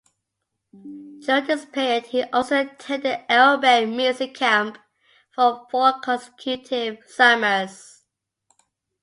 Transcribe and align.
During 0.73 1.45
this 1.45 1.65
period 1.65 2.07
he 2.07 2.23
also 2.23 2.61
attended 2.61 3.19
Arrowbear 3.29 3.85
Music 3.85 4.33
Camp 4.33 4.79
for 5.35 5.67
four 5.69 5.99
consecutive 5.99 6.97
summers. 7.05 8.01